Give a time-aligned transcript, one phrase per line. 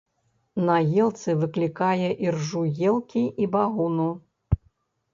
[0.69, 4.13] На елцы выклікае іржу елкі і багуну.